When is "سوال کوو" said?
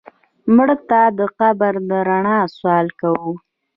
2.57-3.33